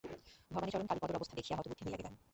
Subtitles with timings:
[0.51, 2.13] ভবানীচরণ কালীপদর অবস্থা দেখিয়া হতবুদ্ধি হইয়া গেলেন।